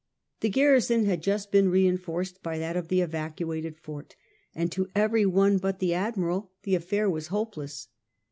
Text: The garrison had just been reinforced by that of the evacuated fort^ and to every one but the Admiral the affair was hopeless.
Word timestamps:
The 0.39 0.49
garrison 0.49 1.05
had 1.05 1.21
just 1.21 1.51
been 1.51 1.69
reinforced 1.69 2.41
by 2.41 2.57
that 2.57 2.75
of 2.75 2.87
the 2.87 3.01
evacuated 3.01 3.77
fort^ 3.77 4.13
and 4.55 4.71
to 4.71 4.89
every 4.95 5.27
one 5.27 5.59
but 5.59 5.77
the 5.77 5.93
Admiral 5.93 6.49
the 6.63 6.73
affair 6.73 7.07
was 7.07 7.27
hopeless. 7.27 7.87